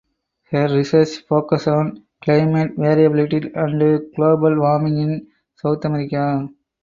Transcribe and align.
Her 0.49 0.67
research 0.75 1.27
focuses 1.29 1.67
on 1.67 2.05
climate 2.23 2.71
variability 2.75 3.51
and 3.53 4.15
global 4.15 4.57
warming 4.59 4.97
in 4.97 5.27
South 5.57 5.85
America. 5.85 6.49